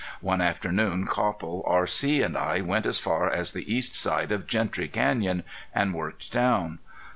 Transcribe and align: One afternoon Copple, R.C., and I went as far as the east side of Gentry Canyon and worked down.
One 0.21 0.41
afternoon 0.41 1.05
Copple, 1.05 1.63
R.C., 1.67 2.23
and 2.23 2.35
I 2.35 2.61
went 2.61 2.87
as 2.87 2.97
far 2.97 3.29
as 3.29 3.51
the 3.51 3.71
east 3.71 3.93
side 3.95 4.31
of 4.31 4.47
Gentry 4.47 4.87
Canyon 4.87 5.43
and 5.75 5.93
worked 5.93 6.31
down. 6.31 6.79